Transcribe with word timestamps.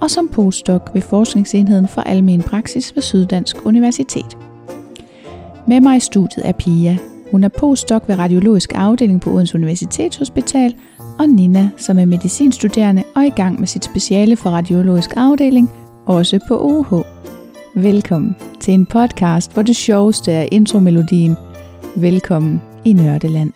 og 0.00 0.10
som 0.10 0.28
postdoc 0.28 0.82
ved 0.94 1.02
Forskningsenheden 1.02 1.88
for 1.88 2.00
Almen 2.00 2.42
Praksis 2.42 2.96
ved 2.96 3.02
Syddansk 3.02 3.66
Universitet. 3.66 4.38
Med 5.66 5.80
mig 5.80 5.96
i 5.96 6.00
studiet 6.00 6.48
er 6.48 6.52
Pia. 6.52 6.98
Hun 7.30 7.44
er 7.44 7.48
postdoc 7.48 8.02
ved 8.06 8.18
Radiologisk 8.18 8.72
Afdeling 8.74 9.20
på 9.20 9.30
Odense 9.30 9.54
Universitetshospital, 9.54 10.74
og 11.18 11.28
Nina, 11.28 11.70
som 11.76 11.98
er 11.98 12.04
medicinstuderende 12.04 13.02
og 13.14 13.26
i 13.26 13.30
gang 13.30 13.58
med 13.58 13.66
sit 13.66 13.84
speciale 13.84 14.36
for 14.36 14.50
Radiologisk 14.50 15.10
Afdeling, 15.16 15.70
også 16.06 16.38
på 16.48 16.58
OH. 16.60 17.04
Velkommen 17.74 18.36
til 18.60 18.74
en 18.74 18.86
podcast, 18.86 19.52
hvor 19.52 19.62
det 19.62 19.76
sjoveste 19.76 20.32
er 20.32 20.48
intromelodien. 20.52 21.36
Velkommen 21.96 22.62
i 22.84 22.92
Nørdeland. 22.92 23.52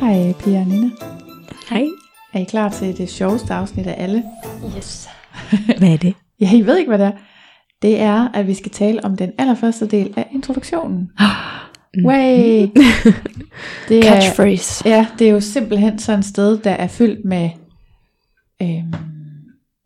Hej 0.00 0.32
Pia 0.32 0.60
og 0.60 0.66
Nina. 0.66 0.90
Hej. 1.70 2.01
Er 2.34 2.38
I 2.38 2.44
klar 2.44 2.68
til 2.68 2.98
det 2.98 3.10
sjoveste 3.10 3.54
afsnit 3.54 3.86
af 3.86 3.94
alle? 3.98 4.24
Yes. 4.76 5.08
Hvad 5.78 5.88
er 5.88 5.96
det? 5.96 6.14
Ja, 6.40 6.54
I 6.54 6.66
ved 6.66 6.76
ikke, 6.78 6.88
hvad 6.88 6.98
det 6.98 7.06
er. 7.06 7.12
Det 7.82 8.00
er, 8.00 8.28
at 8.34 8.46
vi 8.46 8.54
skal 8.54 8.70
tale 8.70 9.04
om 9.04 9.16
den 9.16 9.32
allerførste 9.38 9.86
del 9.86 10.14
af 10.16 10.28
introduktionen. 10.32 11.10
Way! 12.04 12.66
Det 13.88 13.98
er, 13.98 14.02
Catchphrase. 14.02 14.88
ja, 14.88 15.06
det 15.18 15.28
er 15.28 15.32
jo 15.32 15.40
simpelthen 15.40 15.98
sådan 15.98 16.18
et 16.18 16.24
sted, 16.24 16.58
der 16.58 16.70
er 16.70 16.86
fyldt 16.86 17.24
med 17.24 17.50
øhm, 18.62 18.94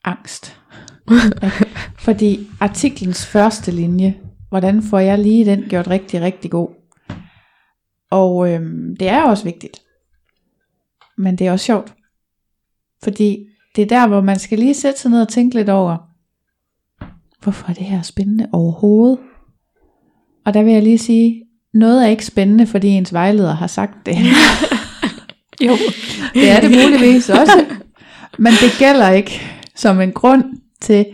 angst. 0.04 0.60
Fordi 2.06 2.46
artiklens 2.60 3.26
første 3.26 3.70
linje, 3.70 4.14
hvordan 4.48 4.82
får 4.82 4.98
jeg 4.98 5.18
lige 5.18 5.44
den 5.44 5.62
gjort 5.68 5.88
rigtig, 5.88 6.20
rigtig 6.20 6.50
god? 6.50 6.68
Og 8.10 8.52
øhm, 8.52 8.96
det 8.96 9.08
er 9.08 9.22
også 9.22 9.44
vigtigt. 9.44 9.82
Men 11.18 11.36
det 11.36 11.46
er 11.46 11.52
også 11.52 11.64
sjovt. 11.64 11.94
Fordi 13.02 13.38
det 13.76 13.82
er 13.82 13.86
der, 13.86 14.06
hvor 14.06 14.20
man 14.20 14.38
skal 14.38 14.58
lige 14.58 14.74
sætte 14.74 15.00
sig 15.00 15.10
ned 15.10 15.20
og 15.20 15.28
tænke 15.28 15.56
lidt 15.56 15.68
over, 15.68 15.96
hvorfor 17.42 17.70
er 17.70 17.74
det 17.74 17.84
her 17.84 18.02
spændende 18.02 18.48
overhovedet? 18.52 19.18
Og 20.44 20.54
der 20.54 20.62
vil 20.62 20.72
jeg 20.72 20.82
lige 20.82 20.98
sige, 20.98 21.42
noget 21.74 22.04
er 22.04 22.08
ikke 22.08 22.26
spændende, 22.26 22.66
fordi 22.66 22.88
ens 22.88 23.12
vejleder 23.12 23.54
har 23.54 23.66
sagt 23.66 24.06
det. 24.06 24.16
Jo. 25.66 25.76
Det 26.34 26.50
er 26.50 26.60
det 26.60 26.70
muligvis 26.70 27.30
også. 27.30 27.64
Men 28.38 28.52
det 28.52 28.76
gælder 28.78 29.10
ikke 29.10 29.40
som 29.74 30.00
en 30.00 30.12
grund 30.12 30.44
til, 30.80 31.06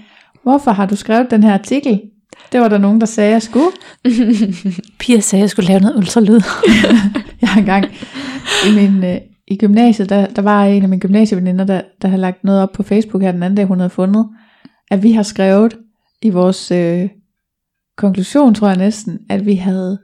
hvorfor 0.43 0.71
har 0.71 0.87
du 0.87 0.97
skrevet 0.97 1.31
den 1.31 1.43
her 1.43 1.53
artikel? 1.53 2.01
Det 2.53 2.61
var 2.61 2.69
der 2.69 2.79
nogen, 2.79 3.01
der 3.01 3.07
sagde, 3.07 3.31
jeg 3.31 3.43
skulle. 3.43 3.71
Pia 4.99 5.21
sagde, 5.21 5.41
at 5.41 5.43
jeg 5.43 5.51
skulle 5.51 5.69
lave 5.69 5.81
noget 5.81 5.97
ultralyd. 5.97 6.41
Jeg 7.41 7.49
har 7.49 7.61
engang 7.61 7.85
i, 8.69 8.75
min, 8.75 9.05
øh, 9.05 9.17
i 9.53 9.57
gymnasiet, 9.57 10.09
der, 10.09 10.27
der 10.27 10.43
var 10.43 10.65
en 10.65 10.83
af 10.83 10.89
mine 10.89 11.01
gymnasieveninder, 11.01 11.65
der, 11.65 11.83
der 12.03 12.09
havde 12.09 12.21
lagt 12.21 12.45
noget 12.45 12.63
op 12.63 12.73
på 12.73 12.83
Facebook 12.83 13.23
her 13.23 13.33
den 13.33 13.43
anden 13.43 13.57
dag, 13.57 13.65
hun 13.65 13.79
havde 13.79 13.91
fundet, 13.91 14.29
at 14.91 15.03
vi 15.03 15.13
har 15.13 15.23
skrevet 15.23 15.77
i 16.23 16.31
vores 16.31 16.71
øh, 16.71 17.09
konklusion, 17.97 18.55
tror 18.55 18.69
jeg 18.69 18.77
næsten, 18.77 19.19
at 19.31 19.47
vi 19.47 19.55
havde 19.55 19.99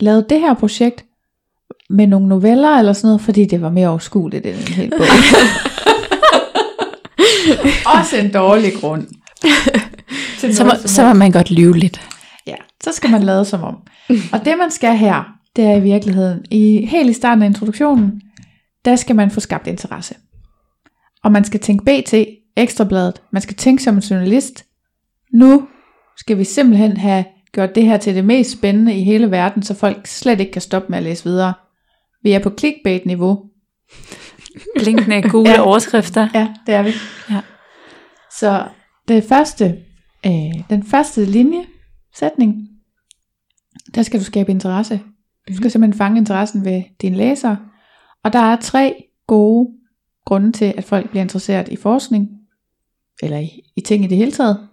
lavet 0.00 0.30
det 0.30 0.40
her 0.40 0.54
projekt 0.54 1.04
med 1.90 2.06
nogle 2.06 2.28
noveller 2.28 2.78
eller 2.78 2.92
sådan 2.92 3.08
noget, 3.08 3.20
fordi 3.20 3.44
det 3.44 3.62
var 3.62 3.70
mere 3.70 3.88
overskueligt 3.88 4.46
end 4.46 4.56
en 4.56 4.74
hel 4.74 4.90
bog. 4.90 5.06
Også 7.98 8.16
en 8.16 8.32
dårlig 8.32 8.72
grund. 8.80 9.06
til 10.38 10.56
så, 10.56 10.64
må, 10.64 10.70
så 10.84 11.02
må 11.02 11.12
man 11.12 11.30
godt 11.30 11.50
lyve 11.50 11.76
lidt. 11.76 12.00
Ja, 12.46 12.54
så 12.84 12.92
skal 12.92 13.10
man 13.10 13.22
lade 13.22 13.44
som 13.44 13.62
om. 13.62 13.76
Og 14.32 14.44
det 14.44 14.54
man 14.58 14.70
skal 14.70 14.96
her, 14.96 15.34
det 15.56 15.64
er 15.64 15.76
i 15.76 15.80
virkeligheden, 15.80 16.44
i, 16.50 16.86
helt 16.86 17.10
i 17.10 17.12
starten 17.12 17.42
af 17.42 17.46
introduktionen, 17.46 18.22
der 18.84 18.96
skal 18.96 19.16
man 19.16 19.30
få 19.30 19.40
skabt 19.40 19.66
interesse. 19.66 20.14
Og 21.24 21.32
man 21.32 21.44
skal 21.44 21.60
tænke 21.60 21.84
BT, 21.84 22.14
Ekstrabladet, 22.56 23.22
man 23.32 23.42
skal 23.42 23.56
tænke 23.56 23.82
som 23.82 23.94
en 23.94 24.00
journalist. 24.00 24.64
Nu 25.32 25.68
skal 26.16 26.38
vi 26.38 26.44
simpelthen 26.44 26.96
have 26.96 27.24
gjort 27.52 27.74
det 27.74 27.84
her 27.84 27.96
til 27.96 28.14
det 28.14 28.24
mest 28.24 28.50
spændende 28.50 28.98
i 28.98 29.04
hele 29.04 29.30
verden, 29.30 29.62
så 29.62 29.74
folk 29.74 30.06
slet 30.06 30.40
ikke 30.40 30.52
kan 30.52 30.62
stoppe 30.62 30.88
med 30.88 30.98
at 30.98 31.04
læse 31.04 31.24
videre. 31.24 31.54
Vi 32.22 32.32
er 32.32 32.38
på 32.38 32.50
clickbait-niveau. 32.58 33.44
Blinkende 34.76 35.22
gule 35.30 35.50
Ja. 35.50 35.60
overskrifter. 35.60 36.28
Ja, 36.34 36.54
det 36.66 36.74
er 36.74 36.82
vi. 36.82 36.90
Ja. 37.30 37.40
Så 38.38 38.68
det 39.08 39.24
første, 39.24 39.64
øh, 40.26 40.62
den 40.70 40.82
første 40.84 41.24
linje, 41.24 41.64
sætning, 42.14 42.68
der 43.94 44.02
skal 44.02 44.20
du 44.20 44.24
skabe 44.24 44.50
interesse. 44.50 45.00
Du 45.48 45.56
skal 45.56 45.70
simpelthen 45.70 45.98
fange 45.98 46.18
interessen 46.18 46.64
ved 46.64 46.82
dine 47.02 47.16
læsere. 47.16 47.56
Og 48.24 48.32
der 48.32 48.38
er 48.38 48.56
tre 48.60 49.04
gode 49.26 49.72
grunde 50.24 50.52
til, 50.52 50.74
at 50.76 50.84
folk 50.84 51.10
bliver 51.10 51.22
interesseret 51.22 51.68
i 51.68 51.76
forskning, 51.76 52.28
eller 53.22 53.38
i, 53.38 53.62
i 53.76 53.80
ting 53.80 54.04
i 54.04 54.06
det 54.06 54.16
hele 54.16 54.32
taget. 54.32 54.68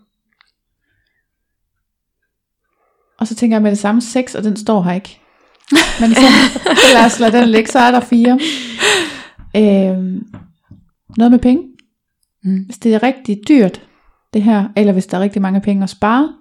Og 3.19 3.27
så 3.27 3.35
tænker 3.35 3.55
jeg 3.57 3.61
med 3.61 3.71
det 3.71 3.79
samme 3.79 4.01
sex, 4.01 4.35
og 4.35 4.43
den 4.43 4.55
står 4.57 4.81
her 4.83 4.93
ikke. 4.93 5.19
Men 5.99 6.09
så, 6.15 6.21
så 6.75 6.93
lad 6.93 7.05
os 7.05 7.19
lade 7.19 7.37
den 7.37 7.49
ligge, 7.49 7.71
så 7.71 7.79
er 7.79 7.91
der 7.91 7.99
fire. 7.99 8.39
Øhm, 9.55 10.27
noget 11.17 11.31
med 11.31 11.39
penge. 11.39 11.63
Mm. 12.43 12.63
Hvis 12.65 12.77
det 12.77 12.93
er 12.95 13.03
rigtig 13.03 13.39
dyrt, 13.47 13.81
det 14.33 14.43
her, 14.43 14.69
eller 14.75 14.93
hvis 14.93 15.07
der 15.07 15.17
er 15.17 15.21
rigtig 15.21 15.41
mange 15.41 15.61
penge 15.61 15.83
at 15.83 15.89
spare, 15.89 16.33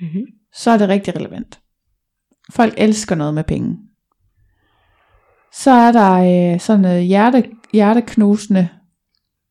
Mm-hmm. 0.00 0.26
så 0.54 0.70
er 0.70 0.78
det 0.78 0.88
rigtig 0.88 1.16
relevant. 1.16 1.60
Folk 2.50 2.74
elsker 2.76 3.14
noget 3.14 3.34
med 3.34 3.44
penge. 3.44 3.78
Så 5.54 5.70
er 5.70 5.92
der 5.92 6.12
øh, 6.52 6.60
sådan 6.60 6.80
noget 6.80 7.04
hjerte, 7.04 7.44
hjerteknusende, 7.72 8.68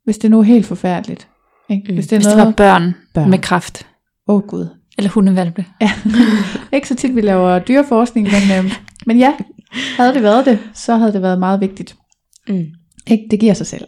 hvis 0.04 0.18
det 0.18 0.32
nu 0.32 0.40
er 0.40 0.44
helt 0.44 0.66
forfærdeligt. 0.66 1.28
Ikke? 1.70 1.86
Mm. 1.88 1.94
Hvis 1.94 2.08
det 2.08 2.16
er 2.16 2.18
Hvis 2.18 2.26
det 2.26 2.36
noget, 2.38 2.48
var 2.48 2.54
børn, 2.54 2.96
Børn. 3.14 3.30
med 3.30 3.40
kraft. 3.40 3.88
Åh 4.28 4.36
oh, 4.36 4.42
gud. 4.42 4.68
Eller 4.98 5.10
hundevalpe. 5.10 5.66
Ja. 5.82 5.92
ikke 6.74 6.88
så 6.88 6.96
tit 6.96 7.16
vi 7.16 7.22
laver 7.22 7.60
dyreforskning, 7.60 8.28
men, 8.28 8.66
øh, 8.66 8.74
men 9.06 9.18
ja, 9.18 9.34
havde 9.98 10.14
det 10.14 10.24
været 10.24 10.46
det, 10.46 10.60
så 10.74 10.96
havde 10.96 11.14
det 11.14 11.22
været 11.22 11.40
meget 11.40 11.62
vigtigt. 11.62 11.96
Mm. 12.48 12.66
Ikke? 13.08 13.28
Det 13.32 13.40
giver 13.40 13.54
sig 13.54 13.68
selv. 13.68 13.88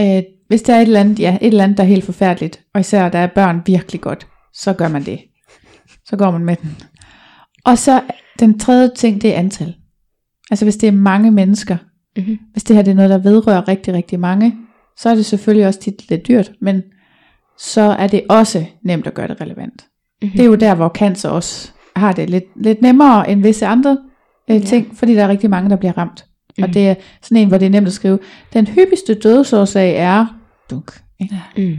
Øh, 0.00 0.22
hvis 0.48 0.62
der 0.62 0.74
er 0.74 0.78
et 0.78 0.82
eller, 0.82 1.00
andet, 1.00 1.20
ja, 1.20 1.38
et 1.40 1.46
eller 1.46 1.64
andet, 1.64 1.78
der 1.78 1.84
er 1.84 1.88
helt 1.88 2.04
forfærdeligt, 2.04 2.60
og 2.74 2.80
især 2.80 3.08
der 3.08 3.18
er 3.18 3.26
børn 3.26 3.62
virkelig 3.66 4.00
godt, 4.00 4.26
så 4.54 4.72
gør 4.72 4.88
man 4.88 5.06
det. 5.06 5.20
Så 6.04 6.16
går 6.16 6.30
man 6.30 6.44
med 6.44 6.56
den. 6.56 6.76
Og 7.64 7.78
så 7.78 8.02
den 8.40 8.58
tredje 8.58 8.90
ting, 8.96 9.22
det 9.22 9.34
er 9.34 9.38
antal. 9.38 9.74
Altså 10.50 10.64
hvis 10.64 10.76
det 10.76 10.86
er 10.86 10.92
mange 10.92 11.30
mennesker, 11.30 11.76
Mm-hmm. 12.16 12.38
hvis 12.52 12.64
det 12.64 12.76
her 12.76 12.82
det 12.82 12.90
er 12.90 12.94
noget, 12.94 13.10
der 13.10 13.18
vedrører 13.18 13.68
rigtig, 13.68 13.94
rigtig 13.94 14.20
mange, 14.20 14.56
så 14.96 15.10
er 15.10 15.14
det 15.14 15.26
selvfølgelig 15.26 15.66
også 15.66 15.80
tit 15.80 16.08
lidt 16.10 16.28
dyrt, 16.28 16.52
men 16.60 16.82
så 17.58 17.80
er 17.80 18.06
det 18.06 18.22
også 18.28 18.64
nemt 18.84 19.06
at 19.06 19.14
gøre 19.14 19.28
det 19.28 19.40
relevant. 19.40 19.86
Mm-hmm. 20.22 20.36
Det 20.36 20.40
er 20.40 20.46
jo 20.46 20.54
der, 20.54 20.74
hvor 20.74 20.88
cancer 20.88 21.28
også 21.28 21.70
har 21.96 22.12
det 22.12 22.30
lidt, 22.30 22.44
lidt 22.56 22.82
nemmere 22.82 23.30
end 23.30 23.42
visse 23.42 23.66
andre 23.66 23.98
øh, 24.50 24.56
Ja. 24.56 24.60
ting, 24.64 24.96
fordi 24.96 25.14
der 25.14 25.24
er 25.24 25.28
rigtig 25.28 25.50
mange, 25.50 25.70
der 25.70 25.76
bliver 25.76 25.98
ramt. 25.98 26.26
Mm. 26.58 26.62
Og 26.64 26.74
det 26.74 26.88
er 26.88 26.94
sådan 27.22 27.36
en, 27.36 27.48
hvor 27.48 27.58
det 27.58 27.66
er 27.66 27.70
nemt 27.70 27.86
at 27.86 27.92
skrive, 27.92 28.18
den 28.52 28.66
hyppigste 28.66 29.14
dødsårsag 29.14 29.96
er 29.96 30.26
dunk. 30.70 31.02
Ikke? 31.20 31.40
Mm. 31.56 31.76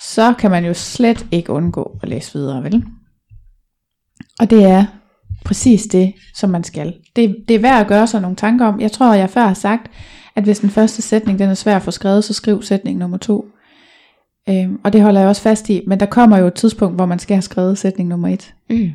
Så 0.00 0.34
kan 0.38 0.50
man 0.50 0.64
jo 0.64 0.74
slet 0.74 1.26
ikke 1.30 1.52
undgå 1.52 1.98
at 2.02 2.08
læse 2.08 2.32
videre, 2.38 2.62
vel? 2.64 2.84
Og 4.40 4.50
det 4.50 4.64
er 4.64 4.84
præcis 5.44 5.82
det, 5.82 6.12
som 6.34 6.50
man 6.50 6.64
skal. 6.64 6.94
Det, 7.16 7.36
det 7.48 7.54
er 7.56 7.60
værd 7.60 7.80
at 7.80 7.86
gøre 7.86 8.06
sig 8.06 8.20
nogle 8.20 8.36
tanker 8.36 8.66
om. 8.66 8.80
Jeg 8.80 8.92
tror, 8.92 9.14
jeg 9.14 9.30
før 9.30 9.46
har 9.46 9.54
sagt, 9.54 9.90
at 10.36 10.44
hvis 10.44 10.58
den 10.58 10.70
første 10.70 11.02
sætning 11.02 11.38
den 11.38 11.50
er 11.50 11.54
svær 11.54 11.76
at 11.76 11.82
få 11.82 11.90
skrevet, 11.90 12.24
så 12.24 12.34
skriv 12.34 12.62
sætning 12.62 12.98
nummer 12.98 13.16
to. 13.16 13.48
Øhm, 14.48 14.80
og 14.84 14.92
det 14.92 15.02
holder 15.02 15.20
jeg 15.20 15.28
også 15.28 15.42
fast 15.42 15.70
i, 15.70 15.80
men 15.86 16.00
der 16.00 16.06
kommer 16.06 16.38
jo 16.38 16.46
et 16.46 16.54
tidspunkt, 16.54 16.96
hvor 16.96 17.06
man 17.06 17.18
skal 17.18 17.34
have 17.34 17.42
skrevet 17.42 17.78
sætning 17.78 18.08
nummer 18.08 18.28
et. 18.28 18.54
Mm. 18.70 18.90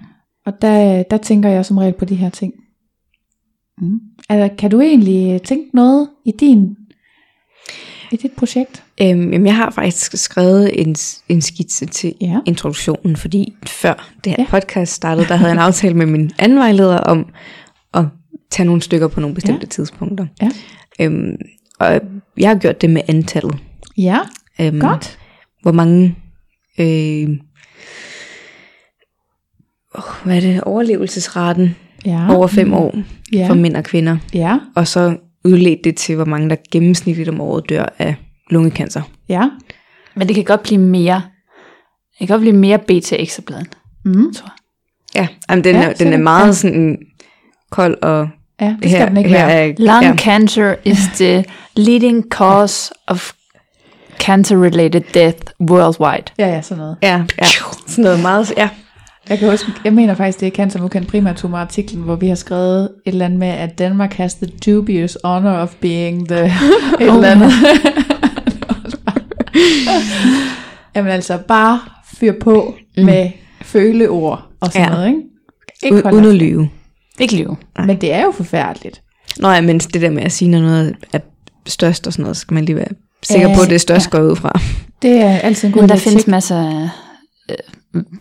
Og 0.45 0.61
der, 0.61 1.03
der 1.03 1.17
tænker 1.17 1.49
jeg 1.49 1.65
som 1.65 1.77
regel 1.77 1.93
på 1.93 2.05
de 2.05 2.15
her 2.15 2.29
ting. 2.29 2.53
Mm. 3.81 3.99
Altså, 4.29 4.55
kan 4.55 4.71
du 4.71 4.81
egentlig 4.81 5.41
tænke 5.41 5.75
noget 5.75 6.09
i 6.25 6.31
din 6.39 6.75
i 8.11 8.15
dit 8.15 8.31
projekt? 8.37 8.83
Øhm, 9.01 9.45
jeg 9.45 9.55
har 9.55 9.69
faktisk 9.71 10.17
skrevet 10.17 10.81
en, 10.81 10.95
en 11.29 11.41
skitse 11.41 11.85
til 11.85 12.13
Ja. 12.21 12.37
introduktionen, 12.45 13.15
fordi 13.15 13.53
før 13.67 14.09
det 14.23 14.31
her 14.31 14.35
Ja. 14.39 14.45
podcast 14.49 14.93
startede, 14.93 15.27
der 15.27 15.35
havde 15.35 15.49
jeg 15.49 15.55
en 15.55 15.61
aftale 15.61 15.93
med 15.93 16.05
min 16.05 16.31
anden 16.39 16.57
vejleder 16.59 16.97
om 16.97 17.25
at 17.93 18.05
tage 18.51 18.65
nogle 18.65 18.81
stykker 18.81 19.07
på 19.07 19.19
nogle 19.19 19.35
bestemte 19.35 19.59
Ja. 19.59 19.65
ja. 19.65 19.69
tidspunkter. 19.69 20.25
Ja. 20.41 20.49
Øhm, 21.01 21.35
og 21.79 22.01
jeg 22.37 22.49
har 22.49 22.55
gjort 22.55 22.81
det 22.81 22.89
med 22.89 23.01
antallet. 23.07 23.55
Ja, 23.97 24.19
Øhm, 24.61 24.79
godt. 24.79 25.17
Hvor 25.61 25.71
mange 25.71 26.15
øh, 26.79 27.29
oh, 29.95 30.03
hvad 30.25 30.35
er 30.35 30.39
det, 30.41 30.61
overlevelsesraten 30.61 31.75
Ja. 32.05 32.35
over 32.35 32.47
fem 32.47 32.73
år 32.73 32.95
Ja. 33.33 33.47
for 33.49 33.53
mænd 33.53 33.75
og 33.75 33.83
kvinder. 33.83 34.17
Ja. 34.33 34.57
Og 34.75 34.87
så 34.87 35.17
udledt 35.45 35.83
det 35.83 35.95
til, 35.97 36.15
hvor 36.15 36.25
mange 36.25 36.49
der 36.49 36.55
gennemsnitligt 36.71 37.29
om 37.29 37.41
året 37.41 37.69
dør 37.69 37.85
af 37.99 38.15
lungekancer. 38.49 39.01
Ja. 39.29 39.49
Men 40.15 40.27
det 40.27 40.35
kan 40.35 40.43
godt 40.43 40.63
blive 40.63 40.81
mere. 40.81 41.21
Det 42.19 42.27
kan 42.27 42.27
godt 42.27 42.41
blive 42.41 42.55
mere 42.55 42.77
BTX-bladen, 42.77 43.67
Mm. 44.05 44.33
tror 44.33 44.47
jeg. 44.47 45.21
Ja, 45.21 45.27
jamen, 45.49 45.63
den, 45.63 45.75
Ja, 45.75 45.81
er, 45.89 45.93
den 45.93 46.13
er 46.13 46.17
meget 46.17 46.47
Ja. 46.47 46.51
sådan 46.51 46.97
kold 47.69 47.97
og 48.03 48.29
Ja, 48.61 48.75
det 48.81 48.89
skal 48.91 48.99
her, 48.99 49.07
den 49.07 49.17
ikke 49.17 49.29
her 49.29 49.45
være. 49.45 49.69
er, 49.69 49.73
Lung 49.77 50.03
ja, 50.03 50.15
cancer 50.15 50.75
is 50.83 50.97
the 51.19 51.45
leading 51.75 52.25
cause 52.31 52.93
of 53.07 53.31
cancer-related 54.23 55.01
death 55.13 55.37
worldwide. 55.69 56.23
Ja, 56.37 56.47
ja, 56.47 56.61
sådan 56.61 56.77
noget. 56.81 56.97
ja, 57.01 57.23
ja, 57.41 57.45
sådan 57.87 58.03
noget 58.03 58.19
meget, 58.21 58.53
ja. 58.57 58.69
Jeg 59.29 59.39
kan 59.39 59.49
huske, 59.49 59.71
jeg 59.83 59.93
mener 59.93 60.13
faktisk, 60.15 60.39
det 60.39 60.47
er 60.47 60.51
cancermukan 60.51 61.05
primatumor 61.05 61.57
artiklen, 61.57 62.03
hvor 62.03 62.15
vi 62.15 62.27
har 62.27 62.35
skrevet 62.35 62.81
et 62.83 62.89
eller 63.05 63.25
andet 63.25 63.39
med, 63.39 63.47
at 63.47 63.79
Danmark 63.79 64.13
has 64.13 64.33
the 64.35 64.47
dubious 64.65 65.17
honor 65.23 65.51
of 65.51 65.73
being 65.81 66.27
the 66.27 66.45
et 66.45 66.51
eller 66.99 67.27
andet. 67.31 67.51
Jamen 70.95 71.11
altså, 71.11 71.37
bare 71.47 71.79
fyr 72.17 72.33
på 72.41 72.75
mm. 72.97 73.03
med 73.05 73.29
føleord 73.61 74.43
og 74.59 74.71
sådan 74.71 74.87
Ja. 74.87 74.93
noget, 74.93 75.07
ikke? 75.07 75.19
Ikke 75.83 76.09
U- 76.09 76.13
uden 76.13 76.25
at 76.25 76.35
lyve. 76.35 76.69
Ikke 77.19 77.35
lyve. 77.35 77.57
Men 77.85 78.01
det 78.01 78.13
er 78.13 78.23
jo 78.23 78.31
forfærdeligt. 78.31 79.01
Nå 79.37 79.49
ja, 79.49 79.61
men 79.61 79.79
det 79.79 80.01
der 80.01 80.09
med 80.09 80.23
at 80.23 80.31
sige, 80.31 80.49
når 80.51 80.59
noget 80.59 80.95
er 81.13 81.19
størst 81.67 82.07
og 82.07 82.13
sådan 82.13 82.23
noget, 82.23 82.37
så 82.37 82.41
skal 82.41 82.53
man 82.55 82.65
lige 82.65 82.75
være 82.75 82.87
sikker 83.23 83.49
Ja, 83.49 83.55
på, 83.55 83.61
at 83.61 83.67
det 83.69 83.75
er 83.75 83.79
størst 83.79 84.13
ja. 84.13 84.17
går 84.17 84.23
ud 84.29 84.35
fra. 84.35 84.59
Det 85.01 85.11
er 85.21 85.37
altid 85.37 85.67
en 85.67 85.71
god 85.73 85.81
Men 85.81 85.89
der 85.89 85.95
findes 85.95 86.27
masser 86.27 86.57
af 86.57 86.89
øh, 87.49 87.55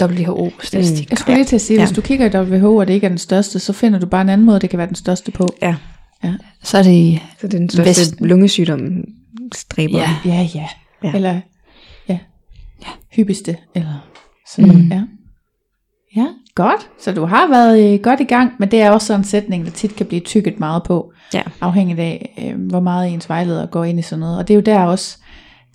WHO-statistik. 0.02 1.10
Jeg 1.10 1.18
skulle 1.18 1.36
lige 1.36 1.44
til 1.44 1.56
at 1.56 1.60
sige, 1.60 1.78
Ja. 1.80 1.86
hvis 1.86 1.96
du 1.96 2.00
kigger 2.00 2.26
i 2.26 2.46
WHO, 2.50 2.76
og 2.76 2.88
det 2.88 2.94
ikke 2.94 3.04
er 3.04 3.08
den 3.08 3.18
største, 3.18 3.58
så 3.58 3.72
finder 3.72 3.98
du 3.98 4.06
bare 4.06 4.22
en 4.22 4.28
anden 4.28 4.46
måde, 4.46 4.60
det 4.60 4.70
kan 4.70 4.78
være 4.78 4.86
den 4.86 4.94
største 4.94 5.30
på. 5.32 5.48
Ja, 5.62 5.74
Så 6.62 6.78
er 6.78 6.82
det 6.82 7.20
så 7.40 7.46
det 7.46 7.54
er 7.54 7.58
den 7.58 7.70
største 7.70 7.88
Vesten. 8.00 8.26
lungesygdom, 8.26 8.80
stræber. 9.54 9.98
Ja. 9.98 10.16
Ja, 10.24 10.30
ja. 10.34 10.48
Ja. 10.54 11.08
ja. 11.08 11.14
Eller, 11.14 11.40
ja, 12.08 12.18
ja. 12.82 12.88
hyppigste, 13.12 13.56
eller 13.74 14.08
sådan 14.54 14.70
Mm. 14.70 14.76
mm. 14.76 14.90
ja. 14.92 15.02
Ja, 16.16 16.26
godt. 16.54 16.88
Så 17.00 17.12
du 17.12 17.24
har 17.24 17.48
været 17.48 17.92
øh, 17.94 18.00
godt 18.00 18.20
i 18.20 18.24
gang, 18.24 18.52
men 18.58 18.70
det 18.70 18.80
er 18.82 18.90
også 18.90 19.06
sådan 19.06 19.20
en 19.20 19.24
sætning, 19.24 19.64
der 19.64 19.70
tit 19.70 19.96
kan 19.96 20.06
blive 20.06 20.20
tykket 20.20 20.60
meget 20.60 20.82
på, 20.82 21.12
Ja. 21.34 21.42
afhængigt 21.60 21.98
af, 22.00 22.34
øh, 22.44 22.60
hvor 22.68 22.80
meget 22.80 23.12
ens 23.12 23.28
vejleder 23.28 23.66
går 23.66 23.84
ind 23.84 23.98
i 23.98 24.02
sådan 24.02 24.20
noget. 24.20 24.38
Og 24.38 24.48
det 24.48 24.54
er 24.54 24.56
jo 24.56 24.60
der 24.60 24.80
også, 24.84 25.18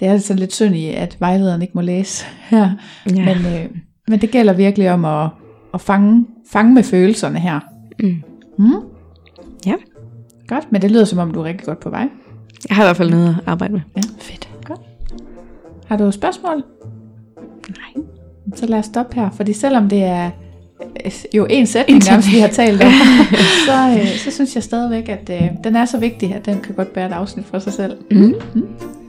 det 0.03 0.11
er 0.11 0.17
sådan 0.17 0.39
lidt 0.39 0.53
synd 0.53 0.75
i, 0.75 0.89
at 0.89 1.17
vejlederen 1.19 1.61
ikke 1.61 1.73
må 1.75 1.81
læse 1.81 2.25
her. 2.39 2.69
Ja. 3.15 3.25
Men, 3.25 3.53
øh, 3.53 3.69
men 4.07 4.21
det 4.21 4.31
gælder 4.31 4.53
virkelig 4.53 4.91
om 4.91 5.05
at, 5.05 5.29
at 5.73 5.81
fange, 5.81 6.25
fange 6.51 6.73
med 6.73 6.83
følelserne 6.83 7.39
her. 7.39 7.59
Mm. 7.99 8.23
Mm? 8.57 8.73
Ja. 9.65 9.73
Godt, 10.47 10.71
men 10.71 10.81
det 10.81 10.91
lyder 10.91 11.05
som 11.05 11.19
om, 11.19 11.31
du 11.31 11.39
er 11.39 11.43
rigtig 11.43 11.65
godt 11.65 11.79
på 11.79 11.89
vej. 11.89 12.09
Jeg 12.69 12.75
har 12.75 12.83
i 12.83 12.85
hvert 12.85 12.97
fald 12.97 13.09
noget 13.09 13.29
at 13.29 13.35
arbejde 13.45 13.73
med. 13.73 13.81
Ja, 13.95 14.01
fedt. 14.19 14.49
Godt. 14.65 14.81
Har 15.85 15.97
du 15.97 16.11
spørgsmål? 16.11 16.63
Nej. 17.69 18.03
Så 18.55 18.65
lad 18.65 18.79
os 18.79 18.85
stoppe 18.85 19.15
her, 19.15 19.29
fordi 19.29 19.53
selvom 19.53 19.89
det 19.89 20.03
er 20.03 20.31
øh, 21.05 21.11
jo 21.33 21.47
en 21.49 21.67
sætning, 21.67 22.03
nærmest, 22.09 22.31
vi 22.31 22.39
har 22.39 22.47
talt 22.47 22.83
om, 22.83 22.91
så, 23.67 23.99
øh, 23.99 24.07
så 24.07 24.31
synes 24.31 24.55
jeg 24.55 24.63
stadigvæk, 24.63 25.09
at 25.09 25.29
øh, 25.29 25.49
den 25.63 25.75
er 25.75 25.85
så 25.85 25.97
vigtig, 25.97 26.35
at 26.35 26.45
den 26.45 26.61
kan 26.61 26.75
godt 26.75 26.93
bære 26.93 27.05
et 27.05 27.13
afsnit 27.13 27.45
for 27.45 27.59
sig 27.59 27.73
selv. 27.73 27.97
Mm. 28.11 28.33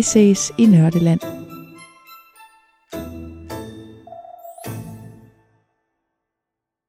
Vi 0.00 0.04
ses 0.04 0.52
i 0.58 0.66
Nørdeland. 0.66 1.39